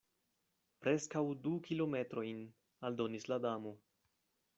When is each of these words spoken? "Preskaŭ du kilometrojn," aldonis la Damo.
"Preskaŭ 0.85 1.21
du 1.43 1.51
kilometrojn," 1.67 2.39
aldonis 2.89 3.29
la 3.33 3.39
Damo. 3.45 3.75